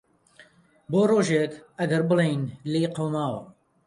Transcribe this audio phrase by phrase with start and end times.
[0.91, 3.41] بۆ رۆژێک ئەگەر بڵێن لیێ قەوماوە.